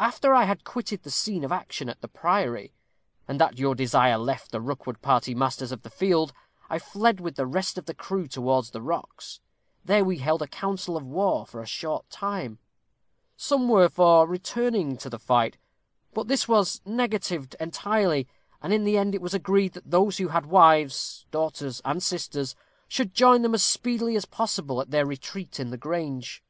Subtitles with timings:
[0.00, 2.72] After I had quitted the scene of action at the priory,
[3.28, 6.32] and at your desire left the Rookwood party masters of the field,
[6.68, 9.38] I fled with the rest of the crew towards the rocks.
[9.84, 12.58] There we held a council of war for a short time.
[13.36, 15.56] Some were for returning to the fight;
[16.12, 18.26] but this was negatived entirely,
[18.60, 22.56] and in the end it was agreed that those who had wives, daughters, and sisters,
[22.88, 26.42] should join them as speedily as possible at their retreat in the Grange.